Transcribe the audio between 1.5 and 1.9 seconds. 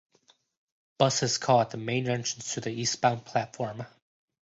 at the